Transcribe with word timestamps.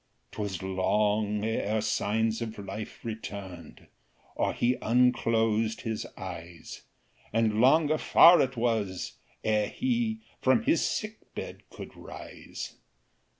'Twas 0.31 0.63
long 0.63 1.45
ere 1.45 1.79
signs 1.79 2.41
of 2.41 2.57
life 2.57 3.05
return'd, 3.05 3.85
Or 4.35 4.51
he 4.51 4.73
unclos'd 4.81 5.81
his 5.81 6.07
eyes, 6.17 6.81
And 7.31 7.61
longer 7.61 7.99
far 7.99 8.41
it 8.41 8.57
was, 8.57 9.17
ere 9.43 9.67
he 9.67 10.21
From 10.41 10.63
his 10.63 10.83
sick 10.83 11.35
bed 11.35 11.69
could 11.69 11.95
rise. 11.95 12.77